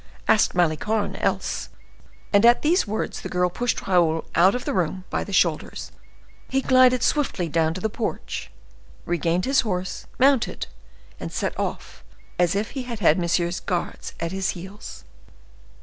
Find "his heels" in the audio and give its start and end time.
14.31-15.05